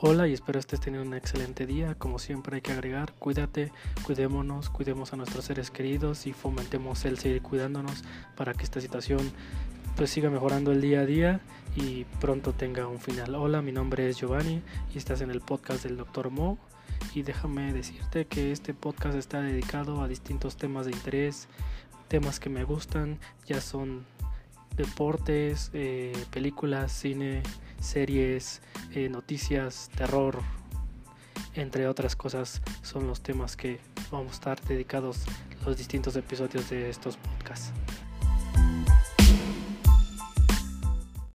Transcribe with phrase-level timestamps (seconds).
[0.00, 1.96] Hola y espero estés teniendo un excelente día.
[1.96, 3.72] Como siempre hay que agregar, cuídate,
[4.04, 8.04] cuidémonos, cuidemos a nuestros seres queridos y fomentemos el seguir cuidándonos
[8.36, 9.18] para que esta situación
[9.96, 11.40] pues siga mejorando el día a día
[11.74, 13.34] y pronto tenga un final.
[13.34, 14.62] Hola, mi nombre es Giovanni
[14.94, 16.30] y estás en el podcast del Dr.
[16.30, 16.58] Mo
[17.12, 21.48] y déjame decirte que este podcast está dedicado a distintos temas de interés,
[22.06, 24.04] temas que me gustan, ya son
[24.76, 27.42] deportes, eh, películas, cine,
[27.80, 30.38] series, eh, noticias, terror,
[31.54, 35.24] entre otras cosas, son los temas que vamos a estar dedicados
[35.64, 37.72] los distintos episodios de estos podcasts.